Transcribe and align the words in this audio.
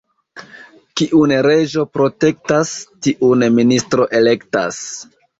Kiun 0.99 1.33
reĝo 1.47 1.83
protektas, 1.97 2.71
tiun 3.07 3.43
ministro 3.59 4.07
elektas. 4.21 4.81